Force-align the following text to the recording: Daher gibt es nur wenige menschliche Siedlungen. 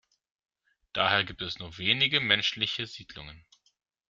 Daher 0.93 1.23
gibt 1.25 1.43
es 1.43 1.59
nur 1.59 1.77
wenige 1.77 2.21
menschliche 2.21 2.87
Siedlungen. 2.87 3.45